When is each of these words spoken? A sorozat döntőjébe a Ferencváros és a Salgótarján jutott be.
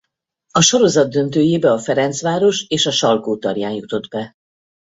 A 0.51 0.61
sorozat 0.61 1.09
döntőjébe 1.11 1.71
a 1.71 1.79
Ferencváros 1.79 2.65
és 2.67 2.85
a 2.85 2.91
Salgótarján 2.91 3.71
jutott 3.73 4.07
be. 4.09 4.33